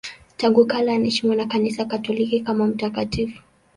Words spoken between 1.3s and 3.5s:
na Kanisa Katoliki kama mtakatifu.